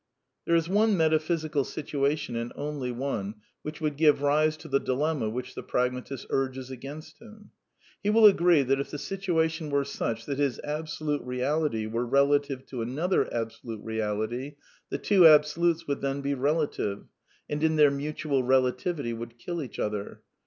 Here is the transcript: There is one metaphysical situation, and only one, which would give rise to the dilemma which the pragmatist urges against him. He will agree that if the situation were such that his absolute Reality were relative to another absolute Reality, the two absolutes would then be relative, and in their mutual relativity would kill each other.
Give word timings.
There 0.47 0.55
is 0.55 0.67
one 0.67 0.97
metaphysical 0.97 1.63
situation, 1.63 2.35
and 2.35 2.51
only 2.55 2.91
one, 2.91 3.35
which 3.61 3.79
would 3.81 3.97
give 3.97 4.23
rise 4.23 4.57
to 4.57 4.67
the 4.67 4.79
dilemma 4.79 5.29
which 5.29 5.53
the 5.53 5.61
pragmatist 5.61 6.25
urges 6.31 6.71
against 6.71 7.19
him. 7.21 7.51
He 8.01 8.09
will 8.09 8.25
agree 8.25 8.63
that 8.63 8.79
if 8.79 8.89
the 8.89 8.97
situation 8.97 9.69
were 9.69 9.85
such 9.85 10.25
that 10.25 10.39
his 10.39 10.57
absolute 10.63 11.21
Reality 11.21 11.85
were 11.85 12.03
relative 12.03 12.65
to 12.69 12.81
another 12.81 13.31
absolute 13.31 13.83
Reality, 13.83 14.55
the 14.89 14.97
two 14.97 15.27
absolutes 15.27 15.85
would 15.87 16.01
then 16.01 16.21
be 16.21 16.33
relative, 16.33 17.05
and 17.47 17.63
in 17.63 17.75
their 17.75 17.91
mutual 17.91 18.41
relativity 18.41 19.13
would 19.13 19.37
kill 19.37 19.61
each 19.61 19.77
other. 19.77 20.23